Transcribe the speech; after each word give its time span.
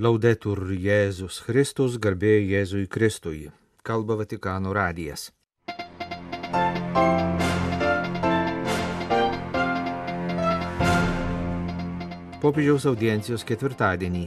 Laudetur 0.00 0.70
Jėzus 0.72 1.42
Kristus, 1.44 1.98
garbė 2.00 2.38
Jėzui 2.48 2.86
Kristui. 2.88 3.50
Kalba 3.84 4.16
Vatikano 4.16 4.72
radijas. 4.72 5.26
Popiežiaus 12.40 12.88
audiencijos 12.88 13.44
ketvirtadienį 13.44 14.24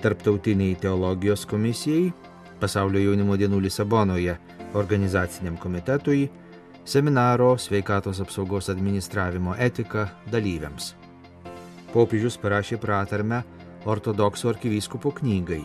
Tarptautiniai 0.00 0.80
teologijos 0.80 1.44
komisijai, 1.44 2.08
Pasaulio 2.56 3.04
jaunimo 3.04 3.36
dienų 3.36 3.60
Lisabonoje, 3.68 4.38
organizaciniam 4.72 5.60
komitetui, 5.60 6.30
seminaro 6.88 7.58
sveikatos 7.60 8.24
apsaugos 8.24 8.72
administravimo 8.72 9.60
etika 9.60 10.08
dalyviams. 10.32 10.94
Popiežius 11.92 12.40
parašė 12.40 12.80
pratarmę 12.80 13.44
ortodoksų 13.86 14.52
arkivyskupo 14.54 15.12
knygai. 15.20 15.62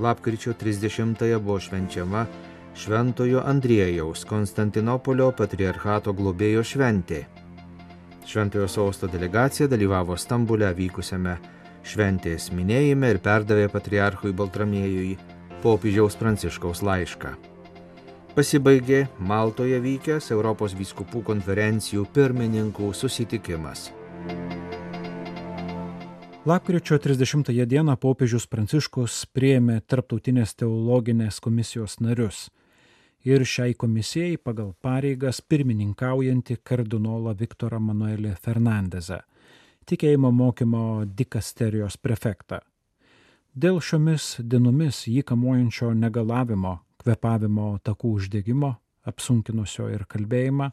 Lapkričio 0.00 0.54
30-ąją 0.58 1.40
buvo 1.40 1.58
švenčiama 1.60 2.24
Šventojo 2.74 3.42
Andriejaus 3.44 4.24
Konstantinopolio 4.24 5.32
patriarchato 5.36 6.14
globėjo 6.14 6.62
šventė. 6.64 7.24
Šventojo 8.26 8.68
sosto 8.70 9.08
delegacija 9.10 9.68
dalyvavo 9.68 10.16
Stambule 10.16 10.70
vykusiame 10.78 11.36
šventės 11.82 12.50
minėjime 12.54 13.10
ir 13.10 13.20
perdavė 13.24 13.66
patriarchui 13.72 14.32
Baltramiejui 14.36 15.16
popiežiaus 15.64 16.16
Pranciškaus 16.20 16.84
laišką. 16.86 17.34
Pasibaigė 18.36 19.02
Maltoje 19.18 19.82
vykęs 19.82 20.30
Europos 20.30 20.78
vyskupų 20.78 21.24
konferencijų 21.32 22.06
pirmininkų 22.14 22.94
susitikimas. 22.94 23.90
Lapkričio 26.46 26.98
30 26.98 27.66
dieną 27.66 27.94
popiežius 28.00 28.46
Pranciškus 28.48 29.26
prieėmė 29.36 29.74
Tarptautinės 29.84 30.54
teologinės 30.56 31.36
komisijos 31.44 31.98
narius 32.00 32.46
ir 33.28 33.44
šiai 33.44 33.74
komisijai 33.76 34.38
pagal 34.40 34.70
pareigas 34.80 35.42
pirmininkaujantį 35.44 36.56
kardinolą 36.64 37.34
Viktorą 37.36 37.82
Manuelį 37.84 38.32
Fernandezą, 38.40 39.20
tikėjimo 39.84 40.32
mokymo 40.32 41.04
dikasterijos 41.04 42.00
prefektą. 42.00 42.62
Dėl 43.52 43.76
šiomis 43.84 44.38
dienomis 44.40 45.04
jį 45.12 45.20
kamuojančio 45.28 45.92
negalavimo, 45.92 46.78
kvepavimo 47.04 47.74
takų 47.84 48.16
uždegimo, 48.16 48.78
apsunkinusio 49.04 49.92
ir 49.92 50.08
kalbėjimą, 50.08 50.72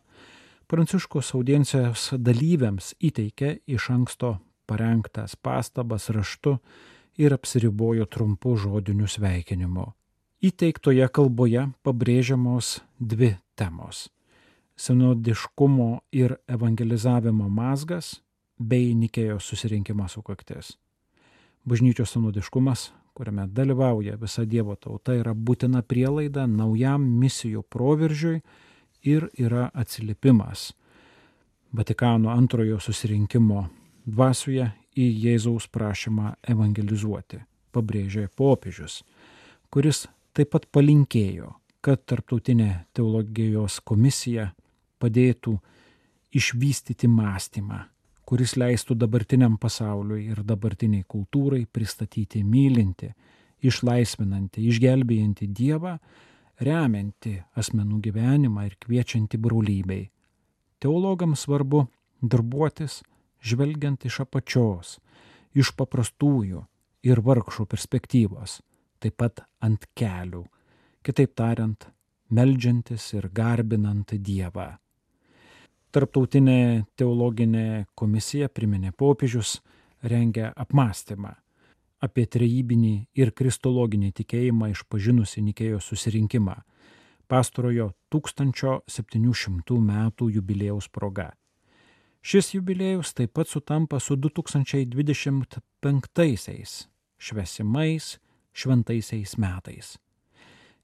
Pranciškos 0.67 1.29
audiencijos 1.35 2.09
dalyviams 2.19 2.93
įteikė 2.99 3.57
iš 3.71 3.85
anksto 3.91 4.37
parengtas 4.67 5.35
pastabas 5.35 6.09
raštu 6.09 6.57
ir 7.17 7.33
apsiribojo 7.33 8.05
trumpu 8.05 8.55
žodiniu 8.55 9.07
sveikinimu. 9.07 9.87
Įteiktoje 10.43 11.07
kalboje 11.09 11.63
pabrėžiamos 11.83 12.79
dvi 12.99 13.37
temos- 13.55 14.09
sinodiškumo 14.83 15.99
ir 16.11 16.35
evangelizavimo 16.47 17.49
mazgas 17.49 18.21
bei 18.59 18.93
Nikėjo 18.93 19.39
susirinkimas 19.39 20.11
sukaktis. 20.13 20.77
Bažnyčios 21.65 22.11
sinodiškumas, 22.13 22.91
kuriame 23.13 23.47
dalyvauja 23.47 24.15
visa 24.21 24.45
Dievo 24.45 24.75
tauta, 24.75 25.13
yra 25.13 25.33
būtina 25.33 25.81
prielaida 25.81 26.45
naujam 26.47 27.01
misijų 27.01 27.63
proveržiui 27.63 28.41
ir 29.03 29.29
yra 29.37 29.71
atsiliepimas 29.73 30.73
Vatikano 31.71 32.29
antrojo 32.29 32.79
susirinkimo 32.79 33.67
dvasioje 34.07 34.71
į 34.97 35.07
Jėzaus 35.25 35.67
prašymą 35.69 36.33
evangelizuoti, 36.47 37.41
pabrėžė 37.75 38.27
popiežius, 38.35 39.01
kuris 39.69 40.05
taip 40.37 40.53
pat 40.55 40.67
palinkėjo, 40.73 41.51
kad 41.83 42.03
tarptautinė 42.09 42.87
teologijos 42.97 43.79
komisija 43.85 44.49
padėtų 45.01 45.57
išvystyti 46.37 47.09
mąstymą, 47.11 47.83
kuris 48.27 48.55
leistų 48.59 48.97
dabartiniam 48.99 49.57
pasauliui 49.61 50.25
ir 50.31 50.43
dabartiniai 50.43 51.05
kultūrai 51.07 51.65
pristatyti 51.65 52.43
mylinti, 52.43 53.11
išlaisvinanti, 53.63 54.65
išgelbėjanti 54.69 55.47
Dievą, 55.47 55.97
remianti 56.61 57.37
asmenų 57.57 58.01
gyvenimą 58.07 58.65
ir 58.67 58.75
kviečianti 58.81 59.39
brolybei. 59.41 60.07
Teologams 60.81 61.45
svarbu 61.45 61.85
darbuotis, 62.21 63.01
žvelgiant 63.41 64.05
iš 64.05 64.21
apačios, 64.25 64.97
iš 65.53 65.73
paprastųjų 65.77 66.63
ir 67.07 67.21
vargšų 67.23 67.67
perspektyvos, 67.69 68.59
taip 68.99 69.17
pat 69.21 69.43
ant 69.63 69.87
kelių, 69.97 70.43
kitaip 71.05 71.33
tariant, 71.37 71.87
meldžiantis 72.29 73.13
ir 73.15 73.29
garbinant 73.31 74.13
Dievą. 74.13 74.75
Tarptautinė 75.91 76.85
teologinė 76.99 77.87
komisija, 77.95 78.49
priminė 78.49 78.91
popiežius, 78.91 79.61
rengia 80.03 80.51
apmąstymą 80.55 81.31
apie 82.03 82.27
trejybinį 82.29 82.95
ir 83.17 83.31
kristologinį 83.33 84.11
tikėjimą 84.19 84.69
išpažinusi 84.75 85.41
Nikėjo 85.41 85.79
susirinkimą 85.81 86.57
pastarojo 87.27 87.91
1700 88.13 89.79
metų 89.83 90.29
jubiliejaus 90.37 90.87
proga. 90.87 91.31
Šis 92.27 92.49
jubiliejus 92.53 93.13
taip 93.15 93.31
pat 93.39 93.47
sutampa 93.47 93.99
su 93.99 94.15
2025 94.15 96.87
švesimais 97.17 98.19
šventaisiais 98.53 99.37
metais. 99.37 99.97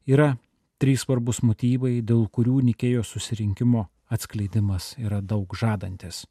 Yra 0.07 0.37
trys 0.79 1.01
svarbus 1.03 1.41
motyvai, 1.43 1.99
dėl 1.99 2.31
kurių 2.31 2.63
Nikėjo 2.69 3.03
susirinkimo 3.03 3.91
atskleidimas 4.07 4.95
yra 5.03 5.19
daug 5.19 5.51
žadantis. 5.51 6.23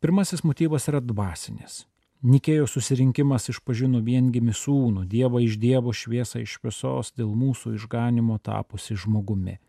Pirmasis 0.00 0.40
motyvas 0.44 0.88
yra 0.88 1.00
dvasinis. 1.04 1.84
Nikėjo 2.24 2.66
susirinkimas 2.70 3.48
išpažino 3.52 4.00
viengimi 4.00 4.56
sūnų, 4.56 5.04
Dievą 5.04 5.44
iš 5.44 5.60
Dievo 5.60 5.92
šviesą 5.92 6.40
iš 6.40 6.56
šviesos 6.56 7.12
dėl 7.12 7.36
mūsų 7.36 7.76
išganimo 7.76 8.40
tapusi 8.40 8.96
žmogumi. 8.96 9.60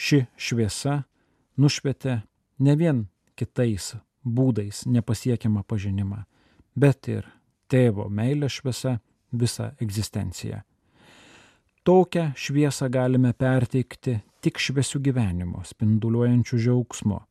Ši 0.00 0.24
šviesa 0.32 1.04
nušvietė 1.60 2.24
ne 2.64 2.72
vien 2.80 3.04
kitais 3.38 3.92
būdais 4.24 4.84
nepasiekiamą 4.90 5.62
pažinimą, 5.68 6.24
bet 6.76 7.08
ir 7.08 7.28
tėvo 7.70 8.08
meilė 8.10 8.50
šviesa 8.50 8.98
visą 9.32 9.72
egzistenciją. 9.82 10.62
Tokią 11.88 12.32
šviesą 12.36 12.88
galime 12.92 13.32
perteikti 13.32 14.18
tik 14.44 14.58
šviesių 14.60 15.00
gyvenimo, 15.06 15.62
spinduliuojančių 15.64 16.58
džiaugsmo, 16.60 17.22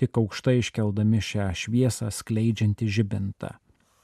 tik 0.00 0.16
aukštai 0.16 0.60
iškeldami 0.62 1.20
šią 1.20 1.50
šviesą 1.62 2.08
skleidžiantį 2.14 2.88
žibintą. 2.88 3.50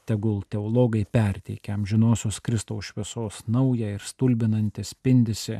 Tegul 0.07 0.43
teologai 0.47 1.03
perteikia 1.11 1.73
amžinosios 1.75 2.37
Kristaus 2.39 2.93
šviesos 2.93 3.41
naują 3.51 3.89
ir 3.97 4.05
stulbinantį 4.05 4.85
spindisi 4.87 5.57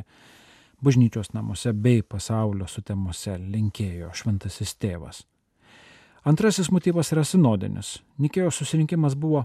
bažnyčios 0.80 1.34
namuose 1.34 1.74
bei 1.74 2.04
pasaulio 2.06 2.68
sutemose 2.70 3.34
linkėjo 3.42 4.14
šventasis 4.14 4.76
tėvas. 4.80 5.24
Antrasis 6.24 6.70
motyvas 6.74 7.12
yra 7.14 7.22
sinodinis. 7.24 7.98
Nikėjo 8.18 8.50
susirinkimas 8.50 9.14
buvo 9.14 9.44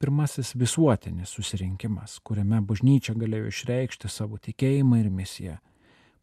pirmasis 0.00 0.54
visuotinis 0.56 1.32
susirinkimas, 1.36 2.18
kuriame 2.24 2.60
bažnyčia 2.64 3.14
galėjo 3.16 3.50
išreikšti 3.50 4.08
savo 4.08 4.38
tikėjimą 4.40 5.00
ir 5.00 5.10
misiją. 5.12 5.58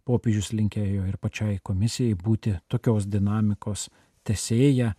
Popiežius 0.07 0.53
linkėjo 0.53 1.05
ir 1.09 1.17
pačiai 1.21 1.59
komisijai 1.63 2.15
būti 2.17 2.55
tokios 2.71 3.09
dinamikos 3.11 3.89
tesėja, 4.23 4.93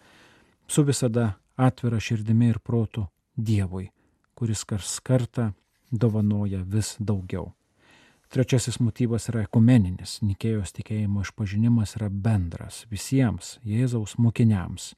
su 0.68 0.84
visada 0.84 1.38
atvira 1.56 2.00
širdimi 2.00 2.52
ir 2.52 2.58
protu 2.60 3.06
Dievui, 3.38 3.88
kuris 4.34 4.64
kars 4.66 4.98
kartą 5.00 5.52
dovanoja 5.90 6.64
vis 6.66 6.96
daugiau. 6.98 7.52
Trečiasis 8.28 8.76
motyvas 8.84 9.30
yra 9.30 9.46
ekumeninis. 9.46 10.18
Nikėjos 10.20 10.74
tikėjimo 10.76 11.22
išpažinimas 11.24 11.94
yra 11.96 12.10
bendras 12.12 12.82
visiems 12.90 13.54
Jėzaus 13.64 14.18
mokiniams. 14.20 14.90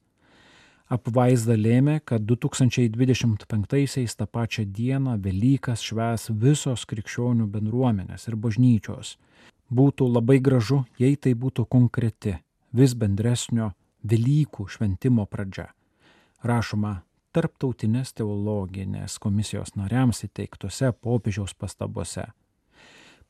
Apvaizda 0.91 1.55
lėmė, 1.55 2.01
kad 2.03 2.25
2025-aisiais 2.27 4.17
tą 4.19 4.27
pačią 4.27 4.65
dieną 4.67 5.13
Velykas 5.23 5.79
šves 5.87 6.27
visos 6.41 6.83
krikščionių 6.83 7.47
bendruomenės 7.53 8.27
ir 8.27 8.35
bažnyčios. 8.35 9.13
Būtų 9.71 10.09
labai 10.11 10.41
gražu, 10.43 10.81
jei 10.99 11.15
tai 11.15 11.31
būtų 11.31 11.63
konkreti, 11.71 12.35
vis 12.75 12.97
bendresnio 12.99 13.71
Velykų 14.03 14.67
šventimo 14.67 15.23
pradžia. 15.31 15.69
Rašoma 16.43 16.97
Tarptautinės 17.31 18.11
teologinės 18.11 19.15
komisijos 19.23 19.77
nariams 19.79 20.25
įteiktose 20.27 20.91
popiežiaus 20.91 21.53
pastabose. 21.55 22.25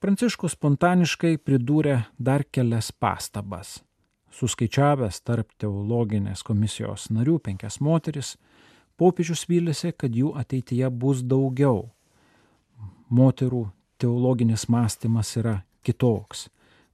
Pranciškus 0.01 0.56
spontaniškai 0.56 1.36
pridūrė 1.45 2.00
dar 2.18 2.42
kelias 2.50 2.88
pastabas. 2.89 3.75
Suskaičiavęs 4.33 5.19
tarp 5.21 5.51
teologinės 5.62 6.42
komisijos 6.48 7.12
narių 7.13 7.36
penkias 7.45 7.77
moteris, 7.86 8.31
Popiežius 8.98 9.48
vylėsi, 9.50 9.92
kad 9.98 10.13
jų 10.13 10.36
ateityje 10.38 10.89
bus 10.89 11.21
daugiau. 11.25 11.88
Moterų 13.09 13.63
teologinis 14.01 14.68
mąstymas 14.69 15.36
yra 15.38 15.56
kitoks. 15.86 16.48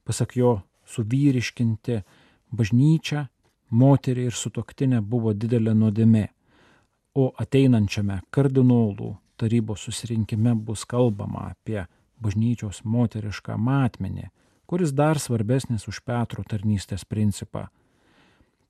Pasak 0.08 0.38
jo, 0.40 0.54
suvyriškinti 0.88 2.02
bažnyčią, 2.52 3.26
moterį 3.72 4.28
ir 4.30 4.36
sutoktinę 4.36 5.02
buvo 5.02 5.32
didelė 5.32 5.74
nuodėmė. 5.76 6.26
O 7.16 7.32
ateinančiame 7.44 8.22
kardinolų 8.32 9.14
tarybos 9.40 9.88
susirinkime 9.88 10.56
bus 10.56 10.84
kalbama 10.84 11.50
apie 11.54 11.86
bažnyčios 12.22 12.84
moterišką 12.84 13.58
matmenį, 13.58 14.30
kuris 14.68 14.94
dar 14.94 15.20
svarbesnis 15.20 15.88
už 15.88 16.02
Petro 16.06 16.44
tarnystės 16.44 17.06
principą. 17.06 17.68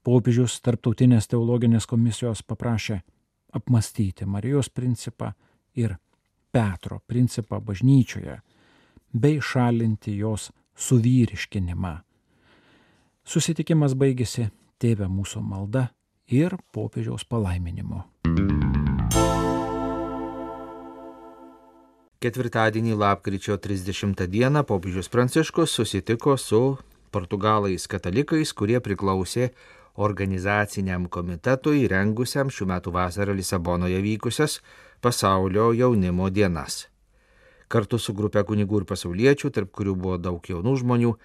Popiežius 0.04 0.60
Tarptautinės 0.64 1.28
teologinės 1.28 1.88
komisijos 1.90 2.44
paprašė 2.48 3.02
apmastyti 3.58 4.26
Marijos 4.26 4.70
principą 4.70 5.34
ir 5.76 5.98
Petro 6.52 7.02
principą 7.08 7.60
bažnyčioje, 7.60 8.38
bei 9.14 9.42
šalinti 9.42 10.16
jos 10.18 10.52
suvyriškinimą. 10.78 11.98
Susitikimas 13.28 13.98
baigėsi 13.98 14.48
Tėvė 14.78 15.08
mūsų 15.10 15.42
malda 15.42 15.88
ir 16.30 16.54
popiežiaus 16.72 17.24
palaiminimu. 17.26 18.04
Ketvirtadienį 22.18 22.96
lapkričio 22.98 23.60
30 23.62 24.24
dieną 24.34 24.64
popiežius 24.66 25.06
Pranciškus 25.14 25.76
susitiko 25.78 26.34
su 26.42 26.62
portugalais 27.14 27.86
katalikais, 27.86 28.56
kurie 28.58 28.80
priklausė 28.82 29.52
organizaciniam 30.08 31.06
komitetui 31.14 31.86
rengusiam 31.86 32.50
šių 32.50 32.68
metų 32.74 32.96
vasarą 32.98 33.38
Lisabonoje 33.38 34.02
vykusias 34.02 34.58
pasaulio 34.98 35.70
jaunimo 35.78 36.32
dienas. 36.34 36.88
Kartu 37.70 38.02
su 38.02 38.18
grupė 38.18 38.48
kunigų 38.50 38.82
ir 38.82 38.90
pasauliečių, 38.90 39.54
tarp 39.54 39.70
kurių 39.78 39.94
buvo 39.94 40.18
daug 40.18 40.42
jaunų 40.42 40.74
žmonių, 40.82 41.16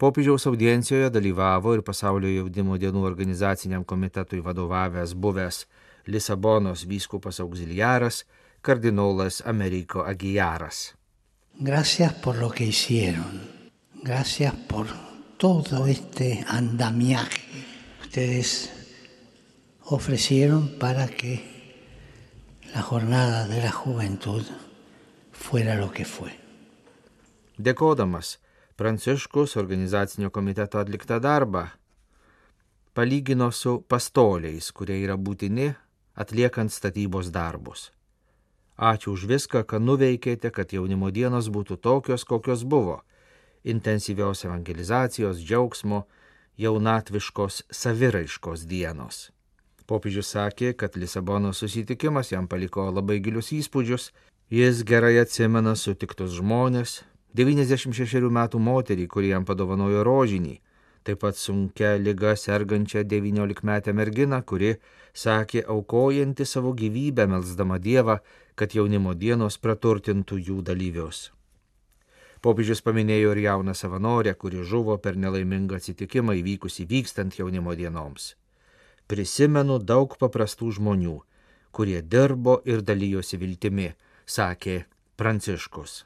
popiežiaus 0.00 0.48
audiencijoje 0.48 1.12
dalyvavo 1.12 1.76
ir 1.76 1.84
pasaulio 1.84 2.32
jaunimo 2.32 2.80
dienų 2.80 3.04
organizaciniam 3.12 3.84
komitetui 3.84 4.40
vadovavęs 4.40 5.12
buvęs 5.12 5.66
Lisabonos 6.08 6.88
vyskupas 6.88 7.44
auxiliaras 7.44 8.24
kardinolas 8.62 9.42
Ameriko 9.46 10.04
Aguiaras. 10.04 10.94
Gracias 11.54 12.12
por 12.14 12.36
lo 12.36 12.50
que 12.50 12.64
hicieron. 12.64 13.40
Gracias 14.02 14.54
por 14.54 14.86
todo 15.36 15.86
este 15.86 16.44
andamiaje 16.48 17.40
ustedes 18.00 18.70
ofrecieron 19.84 20.78
para 20.78 21.06
que 21.06 21.44
la 22.74 22.82
jornada 22.82 23.46
de 23.46 23.62
la 23.62 23.70
juventud 23.70 24.42
fuera 25.32 25.74
lo 25.74 25.92
que 25.92 26.04
fue. 26.04 26.32
Dėkodamas 27.58 28.38
Pranciškus 28.80 29.56
organizacinio 29.60 30.30
komiteto 30.32 30.80
atliktą 30.80 31.20
darbą 31.20 31.66
palygino 32.94 33.50
su 33.52 33.82
pastoliais, 33.86 34.72
kurie 34.72 34.96
yra 35.04 35.14
būtini 35.20 35.68
atliekant 36.16 36.72
statybos 36.72 37.30
darbus. 37.30 37.90
Ačiū 38.80 39.12
už 39.12 39.28
viską, 39.28 39.60
ką 39.68 39.76
nuveikėte, 39.76 40.48
kad 40.48 40.72
jaunimo 40.72 41.10
dienos 41.12 41.52
būtų 41.52 41.76
tokios, 41.84 42.24
kokios 42.24 42.64
buvo- 42.64 43.02
intensyvios 43.72 44.44
evangelizacijos, 44.48 45.36
džiaugsmo, 45.44 46.06
jaunatviškos 46.56 47.62
saviraiškos 47.68 48.64
dienos. 48.64 49.30
Popiežius 49.86 50.32
sakė, 50.32 50.72
kad 50.72 50.96
Lisabono 50.96 51.52
susitikimas 51.52 52.32
jam 52.32 52.48
paliko 52.48 52.88
labai 52.90 53.20
gilius 53.20 53.52
įspūdžius, 53.52 54.12
jis 54.48 54.82
gerai 54.82 55.18
atsimena 55.20 55.76
sutiktus 55.76 56.30
žmonės, 56.40 57.02
96 57.36 58.30
metų 58.32 58.58
moterį, 58.58 59.06
kuri 59.08 59.28
jam 59.28 59.44
padovanojo 59.44 60.04
rožinį, 60.08 60.56
taip 61.04 61.20
pat 61.24 61.36
sunkia 61.36 61.96
lyga 61.96 62.36
sergančią 62.36 63.04
19 63.04 63.64
metę 63.64 63.92
merginą, 63.92 64.42
kuri 64.42 64.74
sakė 65.14 65.64
aukojanti 65.74 66.46
savo 66.46 66.72
gyvybę 66.72 67.26
melsdama 67.26 67.78
Dievą, 67.78 68.18
kad 68.54 68.74
jaunimo 68.74 69.14
dienos 69.14 69.58
praturtintų 69.58 70.38
jų 70.48 70.62
dalyvius. 70.62 71.30
Popiežius 72.40 72.80
paminėjo 72.80 73.32
ir 73.34 73.42
jauną 73.44 73.74
savanorę, 73.76 74.34
kuri 74.34 74.62
žuvo 74.64 74.96
per 74.98 75.16
nelaimingą 75.16 75.76
atsitikimą 75.76 76.38
įvykusį 76.40 76.86
vykstant 76.88 77.36
jaunimo 77.36 77.74
dienoms. 77.76 78.34
Prisimenu 79.08 79.76
daug 79.82 80.16
paprastų 80.16 80.70
žmonių, 80.78 81.18
kurie 81.72 82.00
dirbo 82.02 82.60
ir 82.64 82.80
dalyjosi 82.80 83.40
viltimi, 83.40 83.90
sakė 84.24 84.84
Pranciškus. 85.20 86.04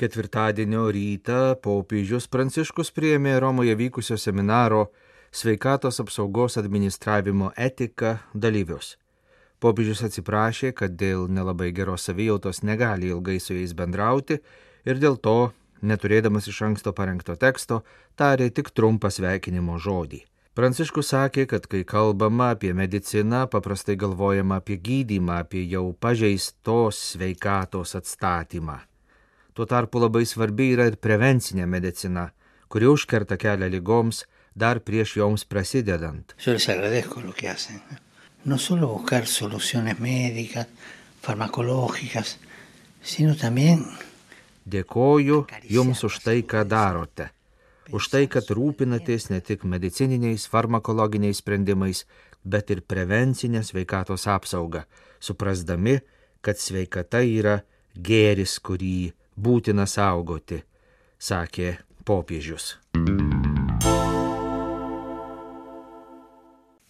Ketvirtadienio 0.00 0.86
rytą 0.96 1.58
popiežius 1.60 2.24
Pranciškus 2.32 2.88
priėmė 2.96 3.34
Romoje 3.44 3.74
vykusio 3.76 4.16
seminaro 4.16 4.86
sveikatos 5.28 6.00
apsaugos 6.00 6.56
administravimo 6.56 7.50
etika 7.52 8.14
dalyvius. 8.32 8.94
Popiežius 9.60 10.00
atsiprašė, 10.08 10.72
kad 10.72 10.96
dėl 10.96 11.28
nelabai 11.28 11.68
geros 11.76 12.08
savijautos 12.08 12.62
negali 12.64 13.12
ilgai 13.12 13.36
su 13.44 13.58
jais 13.58 13.76
bendrauti 13.76 14.40
ir 14.88 15.04
dėl 15.04 15.20
to, 15.20 15.52
neturėdamas 15.84 16.48
iš 16.48 16.64
anksto 16.70 16.96
parengto 16.96 17.36
teksto, 17.36 17.82
tarė 18.16 18.48
tik 18.56 18.72
trumpą 18.72 19.12
sveikinimo 19.12 19.76
žodį. 19.76 20.24
Pranciškus 20.56 21.12
sakė, 21.12 21.44
kad 21.44 21.68
kai 21.68 21.84
kalbama 21.84 22.54
apie 22.56 22.72
mediciną, 22.72 23.44
paprastai 23.52 24.00
galvojama 24.00 24.64
apie 24.64 24.80
gydymą, 24.80 25.42
apie 25.44 25.68
jau 25.68 25.90
pažeistos 25.92 27.10
sveikatos 27.12 28.00
atstatymą. 28.00 28.86
Tuo 29.54 29.66
tarpu 29.66 30.00
labai 30.02 30.24
svarbi 30.26 30.70
yra 30.74 30.86
ir 30.90 30.96
prevencinė 30.96 31.66
medicina, 31.66 32.30
kuri 32.68 32.86
užkerta 32.90 33.36
kelią 33.40 33.70
lygoms 33.70 34.24
dar 34.54 34.80
prieš 34.80 35.16
joms 35.20 35.44
prasidedant. 35.44 36.34
No 38.44 38.56
solo 38.56 38.86
buscar 38.88 39.26
soluciones 39.26 39.98
médicas, 40.00 40.66
farmacológicas, 41.20 42.38
sino 43.02 43.34
también 43.36 43.84
Dėkoju 44.70 45.46
Jums 45.68 46.04
už 46.04 46.20
tai, 46.24 46.42
ką 46.44 46.64
darote. 46.68 47.30
Už 47.90 48.06
tai, 48.12 48.26
kad 48.30 48.46
rūpinatės 48.46 49.30
ne 49.32 49.40
tik 49.42 49.64
medicininiais, 49.64 50.46
farmakologiniais 50.46 51.40
sprendimais, 51.42 52.04
bet 52.44 52.70
ir 52.70 52.82
prevencinę 52.86 53.64
sveikatos 53.66 54.28
apsaugą, 54.30 54.84
suprasdami, 55.18 55.98
kad 56.40 56.60
sveikata 56.60 57.24
yra 57.26 57.60
gėris, 57.96 58.60
kurį 58.62 59.10
būtina 59.40 59.86
saugoti, 59.88 60.60
sakė 61.18 61.72
popiežius. 62.04 62.74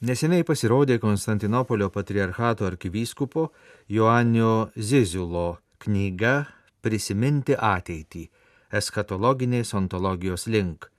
Neseniai 0.01 0.47
pasirodė 0.49 0.97
Konstantinopolio 0.99 1.91
patriarchato 1.93 2.65
arkivyskupo 2.65 3.51
Joannio 3.89 4.71
Zizulo 4.77 5.61
knyga 5.79 6.47
Prisiminti 6.81 7.53
ateitį- 7.53 8.23
eskatologinės 8.81 9.75
ontologijos 9.77 10.47
link 10.47 10.91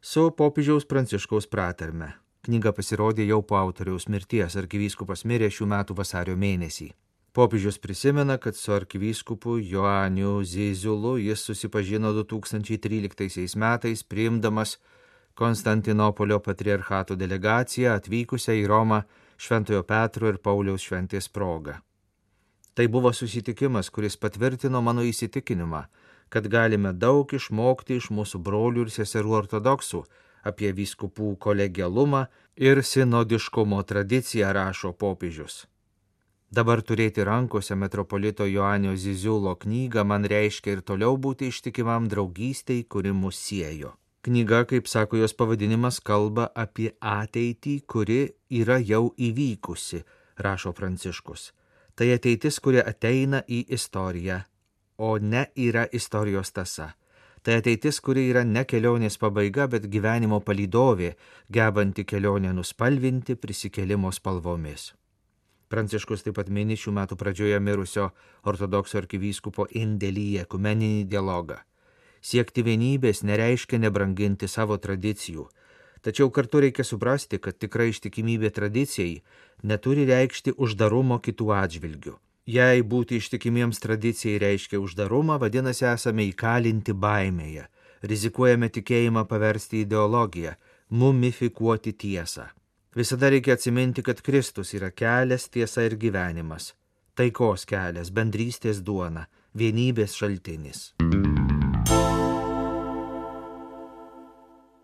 su 0.00 0.30
popiežiaus 0.30 0.84
pranciškaus 0.84 1.46
pratarme. 1.46 2.12
Knyga 2.44 2.72
pasirodė 2.72 3.26
jau 3.26 3.42
po 3.42 3.56
autoriaus 3.56 4.08
mirties, 4.08 4.56
arkivyskupas 4.56 5.24
mirė 5.24 5.48
šių 5.52 5.66
metų 5.66 5.96
vasario 5.96 6.36
mėnesį. 6.36 6.92
Popiežius 7.32 7.78
prisimena, 7.78 8.38
kad 8.38 8.56
su 8.56 8.72
arkivyskupu 8.72 9.58
Joaniu 9.58 10.44
Zizulu 10.44 11.18
jis 11.18 11.40
susipažino 11.40 12.12
2013 12.12 13.56
metais 13.56 14.02
priimdamas 14.02 14.78
Konstantinopolio 15.34 16.40
patriarchato 16.42 17.14
delegaciją 17.16 17.94
atvykusią 17.94 18.56
į 18.60 18.66
Romą 18.66 18.98
Šventojo 19.38 19.84
Petro 19.86 20.28
ir 20.28 20.40
Pauliaus 20.42 20.82
šventės 20.82 21.30
proga. 21.32 21.78
Tai 22.74 22.88
buvo 22.88 23.12
susitikimas, 23.12 23.90
kuris 23.94 24.18
patvirtino 24.20 24.82
mano 24.82 25.06
įsitikinimą, 25.06 25.84
kad 26.28 26.50
galime 26.50 26.92
daug 26.92 27.30
išmokti 27.32 27.96
iš 28.02 28.10
mūsų 28.10 28.42
brolių 28.42 28.88
ir 28.88 28.94
seserų 28.98 29.38
ortodoksų 29.42 30.04
apie 30.50 30.74
vyskupų 30.74 31.36
kolegialumą 31.38 32.26
ir 32.56 32.82
sinodiškumo 32.82 33.82
tradiciją 33.86 34.52
rašo 34.52 34.92
popiežius. 34.92 35.64
Dabar 36.50 36.80
turėti 36.82 37.22
rankose 37.22 37.76
metropolito 37.78 38.42
Joanio 38.50 38.96
Ziziulo 38.98 39.52
knygą 39.54 40.02
man 40.02 40.24
reiškia 40.26 40.72
ir 40.74 40.80
toliau 40.82 41.14
būti 41.14 41.46
ištikimam 41.52 42.08
draugystei, 42.10 42.82
kuri 42.90 43.12
mus 43.14 43.38
siejo. 43.38 43.92
Knyga, 44.26 44.64
kaip 44.66 44.90
sako 44.90 45.20
jos 45.22 45.36
pavadinimas, 45.38 46.00
kalba 46.02 46.48
apie 46.58 46.90
ateitį, 46.98 47.76
kuri 47.86 48.18
yra 48.50 48.80
jau 48.82 49.14
įvykusi, 49.14 50.02
rašo 50.42 50.74
Pranciškus. 50.74 51.52
Tai 51.94 52.10
ateitis, 52.18 52.58
kuri 52.58 52.82
ateina 52.82 53.44
į 53.46 53.62
istoriją, 53.78 54.42
o 54.98 55.16
ne 55.22 55.46
yra 55.54 55.86
istorijos 55.92 56.50
tasa. 56.50 56.96
Tai 57.46 57.60
ateitis, 57.62 58.02
kuri 58.02 58.26
yra 58.34 58.42
ne 58.44 58.66
kelionės 58.66 59.22
pabaiga, 59.22 59.70
bet 59.70 59.86
gyvenimo 59.86 60.42
palydovė, 60.42 61.14
gebanti 61.48 62.04
kelionę 62.04 62.50
nuspalvinti 62.58 63.38
prisikelimo 63.38 64.10
spalvomis. 64.12 64.90
Pranciškus 65.70 66.24
taip 66.26 66.34
pat 66.34 66.48
mini 66.50 66.74
šių 66.74 66.92
metų 66.96 67.16
pradžioje 67.18 67.58
mirusio 67.62 68.08
ortodoksų 68.50 69.04
arkivyskupo 69.04 69.68
indėlį 69.70 70.24
į 70.32 70.40
ekumeninį 70.44 71.04
dialogą. 71.12 71.60
Siekti 72.20 72.64
vienybės 72.66 73.22
nereiškia 73.22 73.78
nebranginti 73.84 74.48
savo 74.50 74.76
tradicijų, 74.82 75.46
tačiau 76.02 76.28
kartu 76.34 76.64
reikia 76.66 76.84
suprasti, 76.84 77.38
kad 77.38 77.56
tikra 77.62 77.86
ištikimybė 77.92 78.50
tradicijai 78.58 79.22
neturi 79.62 80.08
reikšti 80.10 80.58
uždarumo 80.58 81.20
kitų 81.22 81.54
atžvilgių. 81.62 82.18
Jei 82.50 82.82
būti 82.82 83.20
ištikimiems 83.22 83.78
tradicijai 83.78 84.40
reiškia 84.42 84.80
uždarumą, 84.82 85.38
vadinasi 85.38 85.86
esame 85.86 86.26
įkalinti 86.32 86.96
baimėje, 86.98 87.68
rizikuojame 88.02 88.68
tikėjimą 88.74 89.22
paversti 89.30 89.84
ideologiją, 89.86 90.56
mumifikuoti 90.90 91.94
tiesą. 91.94 92.50
Visada 92.94 93.28
reikia 93.30 93.54
atsiminti, 93.54 94.02
kad 94.02 94.20
Kristus 94.20 94.72
yra 94.74 94.88
kelias, 94.90 95.44
tiesa 95.46 95.84
ir 95.86 95.94
gyvenimas, 95.94 96.72
taikos 97.14 97.62
kelias, 97.62 98.08
bendrystės 98.10 98.80
duona, 98.82 99.28
vienybės 99.54 100.16
šaltinis. 100.18 100.80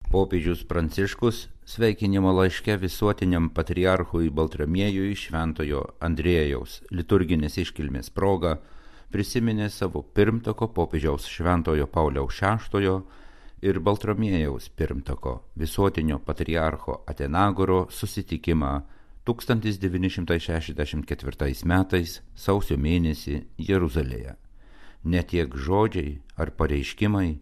Popiežius 0.07 0.63
Pranciškus 0.71 1.49
sveikinimo 1.67 2.31
laiške 2.31 2.79
visuotiniam 2.79 3.51
patriarchui 3.51 4.31
Baltramiejui 4.31 5.19
Šventojo 5.19 5.83
Andrėjaus 5.99 6.85
liturginės 6.95 7.59
iškilmės 7.65 8.15
proga 8.15 8.61
prisiminė 9.11 9.67
savo 9.67 10.07
pirmtako 10.15 10.71
popiežiaus 10.79 11.27
Šventojo 11.27 11.91
Pauliaus 11.91 12.39
VI 12.39 13.01
ir 13.63 13.81
Baltramiejaus 13.81 14.69
pirmtako 14.69 15.43
visuotinio 15.57 16.19
patriarcho 16.19 17.03
Atenagoro 17.07 17.87
susitikimą 17.91 18.83
1964 19.25 21.65
metais 21.65 22.23
sausio 22.35 22.77
mėnesį 22.77 23.45
Jeruzalėje. 23.59 24.37
Ne 25.05 25.23
tiek 25.23 25.57
žodžiai 25.57 26.21
ar 26.37 26.51
pareiškimai, 26.51 27.39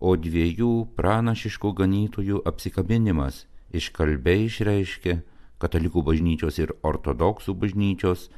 o 0.00 0.16
dviejų 0.16 0.86
pranašiškų 0.96 1.72
ganytojų 1.80 2.42
apsikabinimas 2.48 3.46
iškalbiai 3.72 4.44
išreiškė 4.48 5.22
katalikų 5.60 6.02
bažnyčios 6.08 6.58
ir 6.60 6.72
ortodoksų 6.84 7.54
bažnyčios 7.56 8.30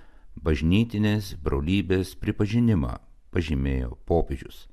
bažnytinės 0.43 1.35
brolybės 1.43 2.15
pripažinimą, 2.19 2.99
pažymėjo 3.35 3.99
popiežius. 4.07 4.67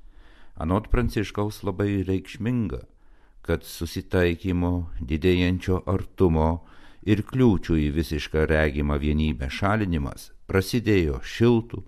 Anot 0.56 0.88
pranciškaus 0.88 1.62
labai 1.68 2.02
reikšminga, 2.08 2.80
kad 3.46 3.66
susitaikymo, 3.68 4.72
didėjančio 5.00 5.82
artumo 5.86 6.64
ir 7.06 7.20
kliūčių 7.28 7.76
į 7.82 7.90
visišką 7.98 8.46
regimą 8.50 8.96
vienybę 9.02 9.50
šalinimas 9.52 10.30
prasidėjo 10.48 11.20
šiltų, 11.22 11.82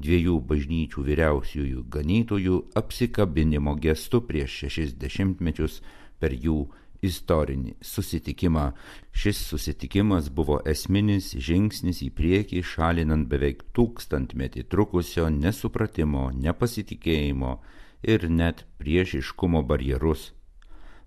dviejų 0.00 0.36
bažnyčių 0.50 1.06
vyriausiųjų 1.06 1.86
ganytojų 1.94 2.58
apsikabinimo 2.80 3.74
gestu 3.80 4.20
prieš 4.26 4.60
šešis 4.64 4.94
dešimtmečius 5.00 5.80
per 6.20 6.34
jų 6.34 6.64
istorinį 7.04 7.74
susitikimą. 7.84 8.70
Šis 9.12 9.40
susitikimas 9.50 10.28
buvo 10.32 10.60
esminis 10.68 11.32
žingsnis 11.36 12.02
į 12.04 12.10
priekį 12.16 12.62
šalinant 12.72 13.28
beveik 13.30 13.64
tūkstantmetį 13.76 14.66
trukusio 14.72 15.28
nesupratimo, 15.32 16.30
nepasitikėjimo 16.36 17.54
ir 18.02 18.28
net 18.30 18.64
priešiškumo 18.78 19.62
barjerus. 19.62 20.32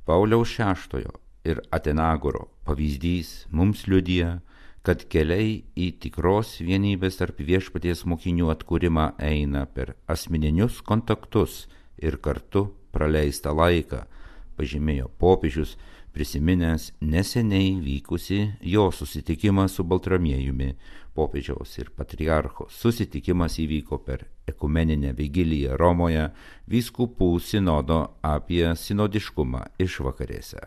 Pauliaus 0.05 0.57
VI 0.57 1.05
ir 1.45 1.61
Atenagoro 1.71 2.49
pavyzdys 2.65 3.45
mums 3.51 3.87
liudija, 3.87 4.39
kad 4.83 5.05
keliai 5.07 5.63
į 5.79 5.93
tikros 6.03 6.57
vienybės 6.59 7.21
tarp 7.21 7.39
viešpaties 7.39 8.03
mokinių 8.09 8.51
atkūrimą 8.51 9.13
eina 9.23 9.63
per 9.65 9.95
asmeninius 10.11 10.81
kontaktus 10.83 11.67
ir 11.97 12.19
kartu 12.19 12.67
praleistą 12.91 13.53
laiką, 13.55 14.03
pažymėjo 14.59 15.07
popiežius, 15.19 15.77
prisiminęs 16.13 16.91
neseniai 17.01 17.79
vykusi 17.81 18.41
jo 18.61 18.89
susitikimą 18.91 19.69
su 19.71 19.83
Baltramiejumi. 19.83 20.75
Popiežiaus 21.13 21.75
ir 21.77 21.91
patriarcho 21.93 22.65
susitikimas 22.73 23.59
įvyko 23.61 23.99
per 24.05 24.25
ekumeninę 24.49 25.11
vigiliją 25.13 25.77
Romoje 25.77 26.31
vyskupų 26.73 27.27
sinodo 27.37 27.99
apie 28.25 28.65
sinodiškumą 28.73 29.61
išvakarėse. 29.85 30.63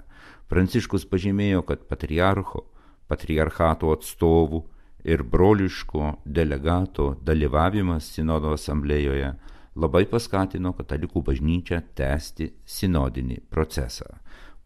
Pranciškus 0.46 1.08
pažymėjo, 1.10 1.64
kad 1.66 1.82
patriarcho 1.90 2.62
patriarchato 3.10 3.90
atstovų 3.94 4.62
ir 5.06 5.22
broliško 5.22 6.12
delegato 6.38 7.12
dalyvavimas 7.26 8.06
sinodo 8.14 8.54
asamblėjoje 8.54 9.32
labai 9.76 10.04
paskatino 10.10 10.72
katalikų 10.78 11.22
bažnyčią 11.26 11.82
tęsti 11.98 12.48
sinodinį 12.76 13.42
procesą. 13.50 14.08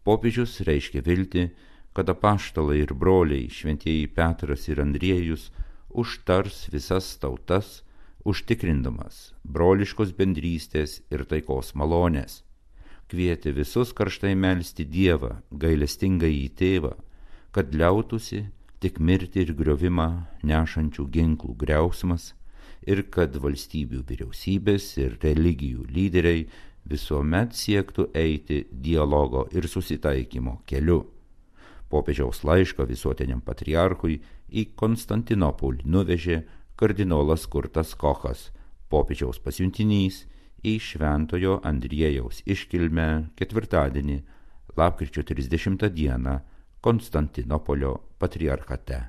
Popiežius 0.05 0.61
reiškia 0.65 1.03
vilti, 1.05 1.49
kad 1.93 2.09
apaštalai 2.09 2.79
ir 2.81 2.93
broliai 2.97 3.49
šventieji 3.51 4.07
Petras 4.15 4.69
ir 4.71 4.81
Andriejus 4.81 5.49
užtars 5.93 6.67
visas 6.73 7.07
tautas, 7.21 7.81
užtikrindamas 8.25 9.31
broliškos 9.43 10.13
bendrystės 10.17 10.99
ir 11.11 11.25
taikos 11.25 11.73
malonės. 11.75 12.41
Kvietė 13.11 13.51
visus 13.51 13.91
karštai 13.91 14.35
melstį 14.39 14.85
Dievą, 14.87 15.31
gailestingą 15.51 16.29
į 16.31 16.47
tėvą, 16.55 16.93
kad 17.51 17.73
liautųsi 17.75 18.45
tik 18.79 18.99
mirti 18.99 19.43
ir 19.43 19.51
griovimą 19.57 20.07
nešančių 20.47 21.07
ginklų 21.15 21.57
greusmas 21.59 22.31
ir 22.87 23.03
kad 23.13 23.35
valstybių 23.43 24.01
vyriausybės 24.07 24.85
ir 25.03 25.17
religijų 25.21 25.85
lyderiai 25.91 26.45
visuomet 26.89 27.53
siektų 27.53 28.07
eiti 28.17 28.63
dialogo 28.71 29.45
ir 29.53 29.67
susitaikymo 29.69 30.61
keliu. 30.65 31.03
Popiežiaus 31.91 32.45
laišką 32.47 32.87
visuotiniam 32.87 33.41
patriarchui 33.43 34.21
į 34.51 34.71
Konstantinopolį 34.75 35.87
nuvežė 35.87 36.41
kardinolas 36.79 37.47
Kurtas 37.47 37.95
Kochas, 37.95 38.49
popiežiaus 38.91 39.39
pasiuntinys 39.39 40.25
į 40.67 40.77
Šventojo 40.81 41.59
Andriejaus 41.65 42.41
iškilmę 42.45 43.07
ketvirtadienį, 43.39 44.19
lapkričio 44.77 45.23
30 45.27 45.89
dieną 45.95 46.37
Konstantinopolio 46.81 47.95
patriarchate. 48.19 49.01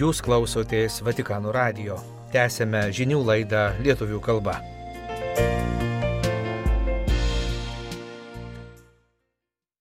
Jūs 0.00 0.22
klausotės 0.24 1.02
Vatikano 1.04 1.52
radio. 1.52 1.98
Tęsėme 2.32 2.86
žinių 2.94 3.20
laidą 3.26 3.66
lietuvių 3.84 4.20
kalba. 4.24 4.54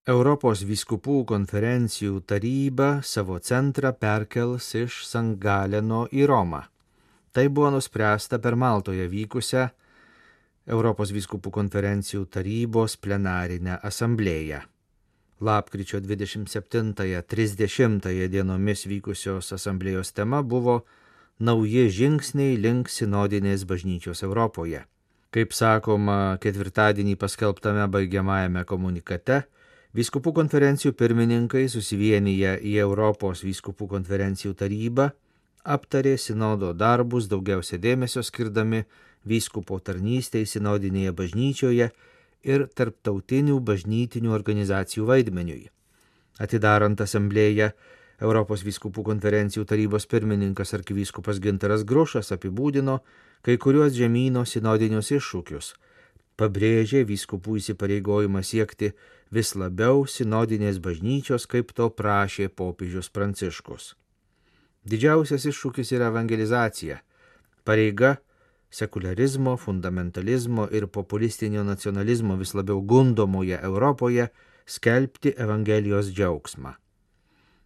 Europos 0.09 0.63
vyskupų 0.65 1.19
konferencijų 1.29 2.23
taryba 2.25 3.03
savo 3.05 3.35
centrą 3.45 3.91
perkels 3.93 4.65
iš 4.79 5.05
Sangaleno 5.05 6.07
į 6.09 6.25
Romą. 6.31 6.63
Tai 7.29 7.43
buvo 7.53 7.69
nuspręsta 7.75 8.39
per 8.41 8.57
Maltoje 8.57 9.05
vykusią 9.11 9.67
Europos 10.65 11.13
vyskupų 11.13 11.53
konferencijų 11.53 12.25
tarybos 12.25 12.97
plenarinę 12.97 13.77
asamblėją. 13.85 14.65
Lapkričio 15.45 16.01
27-30 16.01 18.09
dienomis 18.33 18.89
vykusios 18.89 19.53
asamblėjos 19.59 20.09
tema 20.17 20.41
buvo 20.41 20.89
nauji 21.37 21.85
žingsniai 21.99 22.57
link 22.57 22.89
sinodinės 22.89 23.61
bažnyčios 23.69 24.25
Europoje. 24.25 24.89
Kaip 25.29 25.53
sakoma 25.53 26.41
ketvirtadienį 26.41 27.13
paskelbtame 27.21 27.85
baigiamajame 27.93 28.65
komunikate, 28.65 29.45
Vyskupų 29.97 30.35
konferencijų 30.37 30.93
pirmininkai 30.93 31.63
susivienyje 31.65 32.59
į 32.61 32.75
Europos 32.83 33.41
vyskupų 33.41 33.87
konferencijų 33.89 34.53
tarybą 34.53 35.07
aptarė 35.65 36.13
sinodo 36.21 36.75
darbus 36.77 37.25
daugiausia 37.31 37.79
dėmesio 37.81 38.21
skirdami 38.21 38.83
vyskupo 39.25 39.79
tarnystei 39.81 40.45
sinodinėje 40.45 41.15
bažnyčioje 41.17 41.89
ir 42.45 42.67
tarptautinių 42.77 43.57
bažnytinių 43.65 44.29
organizacijų 44.37 45.09
vaidmeniui. 45.09 45.71
Atidarant 46.39 47.01
asamblėją, 47.01 47.71
Europos 48.21 48.61
vyskupų 48.67 49.03
konferencijų 49.09 49.65
tarybos 49.65 50.05
pirmininkas 50.11 50.75
arkivyskupas 50.77 51.39
Gintaras 51.41 51.81
Grušas 51.87 52.29
apibūdino 52.35 52.99
kai 53.41 53.57
kuriuos 53.57 53.95
žemynų 53.97 54.45
sinodinius 54.45 55.09
iššūkius, 55.15 55.73
pabrėžė 56.39 57.03
vyskupų 57.09 57.57
įsipareigojimą 57.59 58.41
siekti 58.47 58.93
vis 59.35 59.53
labiau 59.59 60.05
sinodinės 60.07 60.79
bažnyčios, 60.83 61.45
kaip 61.51 61.73
to 61.75 61.89
prašė 61.91 62.49
popiežius 62.49 63.11
Pranciškus. 63.13 63.93
Didžiausias 64.89 65.45
iššūkis 65.51 65.91
yra 65.97 66.07
evangelizacija. 66.13 67.01
Pareiga 67.67 68.15
sekularizmo, 68.71 69.57
fundamentalizmo 69.57 70.69
ir 70.71 70.87
populistinio 70.87 71.63
nacionalizmo 71.67 72.37
vis 72.39 72.53
labiau 72.53 72.81
gundomoje 72.81 73.59
Europoje 73.63 74.29
skelbti 74.65 75.33
Evangelijos 75.37 76.13
džiaugsmą. 76.13 76.73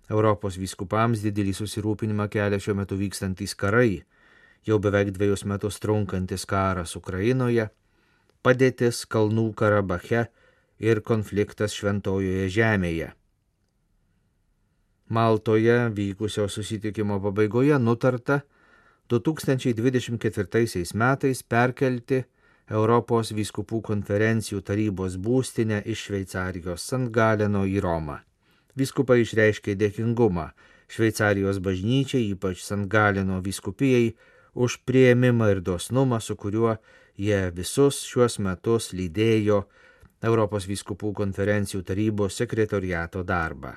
Europos 0.09 0.57
vyskupams 0.59 1.21
didelį 1.23 1.53
susirūpinimą 1.55 2.27
kelia 2.31 2.59
šiuo 2.59 2.75
metu 2.79 2.97
vykstantys 2.99 3.55
karai, 3.55 4.03
jau 4.67 4.79
beveik 4.79 5.13
dviejus 5.15 5.45
metus 5.47 5.79
trunkantis 5.83 6.45
karas 6.47 6.95
Ukrainoje, 6.99 7.69
padėtis 8.43 9.05
Kalnų 9.09 9.53
Karabache 9.57 10.27
ir 10.83 11.01
konfliktas 11.01 11.75
Šventojoje 11.77 12.49
žemėje. 12.51 13.13
Maltoje 15.13 15.77
vykusio 15.93 16.47
susitikimo 16.49 17.19
pabaigoje 17.21 17.79
nutarta 17.79 18.41
2024 19.09 20.93
metais 20.95 21.43
perkelti 21.43 22.23
Europos 22.71 23.33
vyskupų 23.35 23.81
konferencijų 23.83 24.61
tarybos 24.63 25.17
būstinę 25.19 25.81
iš 25.85 26.07
Šveicarijos 26.07 26.85
St. 26.87 27.09
Galeno 27.11 27.65
į 27.67 27.81
Romą. 27.83 28.21
Vyskupai 28.79 29.19
išreiškė 29.21 29.75
dėkingumą 29.75 30.47
Šveicarijos 30.87 31.59
bažnyčiai, 31.59 32.31
ypač 32.31 32.63
St. 32.63 32.87
Galeno 32.87 33.41
vyskupijai, 33.43 34.13
už 34.53 34.79
prieimimą 34.87 35.49
ir 35.51 35.61
dosnumą, 35.61 36.19
su 36.21 36.35
kuriuo 36.35 36.77
jie 37.17 37.51
visus 37.55 38.03
šiuos 38.07 38.39
metus 38.39 38.93
lydėjo 38.93 39.63
Europos 40.23 40.65
vyskupų 40.69 41.13
konferencijų 41.13 41.83
tarybos 41.83 42.35
sekretoriato 42.39 43.23
darbą. 43.27 43.73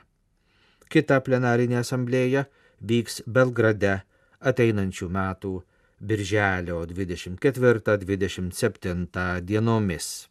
Kita 0.88 1.20
plenarinė 1.26 1.76
asamblėja 1.82 2.44
vyks 2.80 3.22
Belgrade 3.26 4.02
ateinančių 4.40 5.08
metų 5.10 5.62
birželio 5.98 6.86
24-27 6.86 9.40
dienomis. 9.42 10.28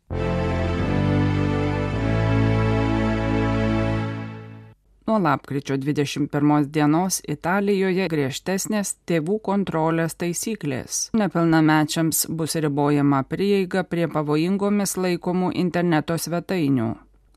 Nuo 5.08 5.20
lapkričio 5.20 5.76
21 5.78 6.66
dienos 6.74 7.20
Italijoje 7.30 8.08
griežtesnės 8.10 8.96
tėvų 9.06 9.36
kontrolės 9.46 10.16
taisyklės. 10.18 11.02
Nepilnamečiams 11.14 12.24
bus 12.34 12.56
ribojama 12.58 13.20
prieiga 13.30 13.84
prie 13.86 14.08
pavojingomis 14.10 14.96
laikomų 14.98 15.52
interneto 15.62 16.18
svetainių. 16.18 16.88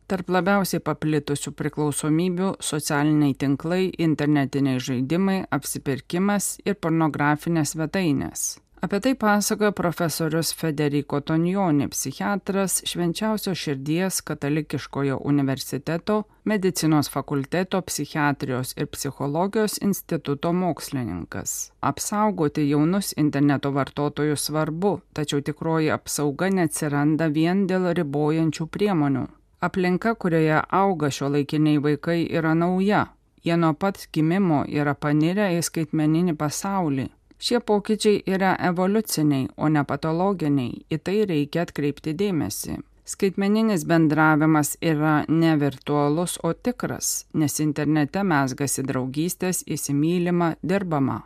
Tarp 0.09 0.33
labiausiai 0.33 0.81
paplitusių 0.81 1.53
priklausomybių- 1.59 2.55
socialiniai 2.71 3.35
tinklai, 3.37 3.91
internetiniai 3.99 4.81
žaidimai, 4.81 5.45
apsipirkimas 5.53 6.57
ir 6.65 6.81
pornografinės 6.81 7.77
svetainės. 7.77 8.47
Apie 8.81 9.01
tai 9.01 9.15
pasakoja 9.15 9.73
profesorius 9.73 10.55
Federico 10.55 11.21
Tonjoni, 11.21 11.89
psichiatras 11.89 12.83
Švenčiausio 12.87 13.55
širdies 13.55 14.21
katalikiškojo 14.21 15.17
universiteto, 15.25 16.23
medicinos 16.45 17.11
fakulteto 17.11 17.81
psichiatrijos 17.83 18.77
ir 18.77 18.87
psichologijos 18.87 19.79
instituto 19.83 20.53
mokslininkas. 20.53 21.73
Apsaugoti 21.81 22.69
jaunus 22.71 23.15
interneto 23.17 23.71
vartotojus 23.71 24.47
svarbu, 24.47 25.01
tačiau 25.13 25.41
tikroji 25.41 25.91
apsauga 25.91 26.51
neatsiranda 26.51 27.27
vien 27.27 27.67
dėl 27.67 27.91
ribojančių 27.99 28.67
priemonių. 28.67 29.27
Aplinka, 29.61 30.15
kurioje 30.15 30.63
auga 30.71 31.11
šio 31.11 31.35
laikiniai 31.35 31.83
vaikai, 31.83 32.21
yra 32.31 32.55
nauja. 32.55 33.07
Jie 33.43 33.57
nuo 33.57 33.75
pat 33.75 34.07
gimimo 34.13 34.65
yra 34.71 34.95
panirę 34.95 35.51
į 35.59 35.63
skaitmeninį 35.67 36.39
pasaulį 36.39 37.11
Šie 37.39 37.61
pokyčiai 37.61 38.23
yra 38.27 38.57
evoliuciniai, 38.69 39.49
o 39.57 39.69
ne 39.71 39.85
patologiniai, 39.87 40.83
į 40.91 40.99
tai 41.07 41.19
reikia 41.31 41.67
atkreipti 41.69 42.17
dėmesį. 42.19 42.81
Skaitmeninis 43.09 43.87
bendravimas 43.89 44.75
yra 44.83 45.23
ne 45.29 45.55
virtualus, 45.57 46.35
o 46.43 46.51
tikras, 46.53 47.25
nes 47.33 47.55
internete 47.65 48.25
mesgasi 48.27 48.83
draugystės, 48.85 49.63
įsimylima, 49.65 50.57
dirbama. 50.63 51.23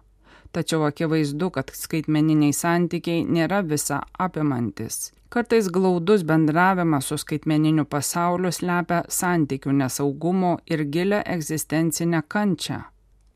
Tačiau 0.52 0.84
akivaizdu, 0.84 1.48
kad 1.56 1.72
skaitmeniniai 1.74 2.52
santykiai 2.52 3.24
nėra 3.24 3.62
visa 3.64 4.02
apimantis. 4.20 5.10
Kartais 5.32 5.72
glaudus 5.72 6.26
bendravimas 6.28 7.08
su 7.08 7.16
skaitmeniniu 7.16 7.88
pasauliu 7.88 8.52
slepia 8.52 9.00
santykių 9.08 9.72
nesaugumo 9.80 10.58
ir 10.68 10.84
gilę 10.92 11.22
egzistencinę 11.34 12.20
kančią. 12.28 12.82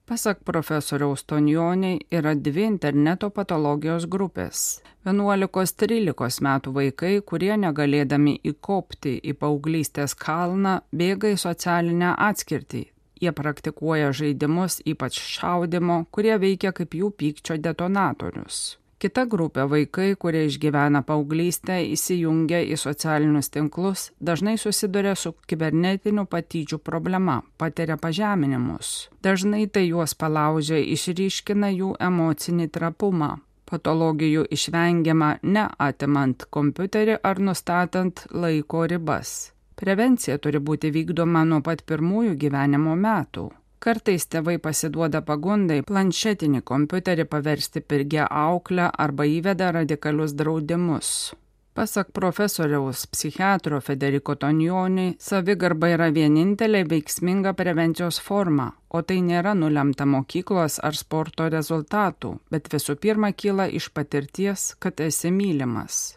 Pasak 0.06 0.44
profesoriaus 0.44 1.24
Tonjoniai 1.26 1.98
yra 2.14 2.34
dvi 2.38 2.62
interneto 2.62 3.26
patologijos 3.34 4.04
grupės. 4.06 4.60
11-13 5.02 6.44
metų 6.46 6.74
vaikai, 6.76 7.10
kurie 7.26 7.50
negalėdami 7.58 8.36
įkopti 8.52 9.16
į 9.18 9.34
paauglystės 9.40 10.14
kalną, 10.14 10.76
bėga 10.94 11.34
į 11.34 11.40
socialinę 11.42 12.14
atskirtį. 12.28 12.84
Jie 13.18 13.34
praktikuoja 13.34 14.12
žaidimus, 14.14 14.78
ypač 14.86 15.18
šaudimo, 15.18 16.04
kurie 16.14 16.38
veikia 16.38 16.70
kaip 16.70 16.94
jų 16.94 17.10
pykčio 17.10 17.58
detonatorius. 17.58 18.76
Kita 18.96 19.26
grupė 19.28 19.66
vaikai, 19.68 20.14
kurie 20.16 20.46
išgyvena 20.48 21.02
paauglystę, 21.04 21.74
įsijungia 21.92 22.62
į 22.64 22.78
socialinius 22.80 23.50
tinklus, 23.52 24.06
dažnai 24.24 24.54
susiduria 24.56 25.12
su 25.20 25.34
kibernetiniu 25.44 26.24
patyčių 26.32 26.78
problema, 26.80 27.42
patiria 27.60 27.98
pažeminimus. 28.00 29.10
Dažnai 29.20 29.66
tai 29.68 29.84
juos 29.90 30.16
palaužia, 30.16 30.80
išryškina 30.80 31.74
jų 31.74 31.90
emocinį 32.08 32.70
trapumą. 32.72 33.34
Patologijų 33.68 34.46
išvengiama 34.56 35.30
ne 35.42 35.66
atimant 35.82 36.46
kompiuterį 36.54 37.18
ar 37.20 37.42
nustatant 37.42 38.24
laiko 38.30 38.86
ribas. 38.88 39.52
Prevencija 39.76 40.38
turi 40.40 40.62
būti 40.70 40.88
vykdoma 40.94 41.44
nuo 41.44 41.60
pat 41.60 41.84
pirmųjų 41.84 42.36
gyvenimo 42.40 42.96
metų. 42.96 43.50
Kartais 43.78 44.26
tėvai 44.32 44.56
pasiduoda 44.62 45.20
pagundai 45.22 45.82
planšetinį 45.86 46.62
kompiuterį 46.66 47.26
paversti 47.30 47.80
pirgia 47.80 48.26
auklę 48.26 48.90
arba 49.06 49.26
įveda 49.28 49.72
radikalius 49.76 50.34
draudimus. 50.34 51.10
Pasak 51.76 52.08
profesoriaus 52.16 53.04
psichiatro 53.12 53.80
Federiko 53.84 54.34
Tonjoni, 54.40 55.10
savigarba 55.20 55.90
yra 55.92 56.06
vienintelė 56.08 56.80
veiksminga 56.88 57.52
prevencijos 57.58 58.16
forma, 58.28 58.70
o 58.88 59.02
tai 59.04 59.18
nėra 59.20 59.52
nulemta 59.52 60.08
mokyklos 60.08 60.80
ar 60.80 60.96
sporto 60.96 61.50
rezultatų, 61.52 62.32
bet 62.48 62.72
visų 62.72 62.96
pirma 62.96 63.34
kyla 63.36 63.68
iš 63.68 63.90
patirties, 63.92 64.70
kad 64.80 65.04
esi 65.04 65.28
mylimas. 65.28 66.16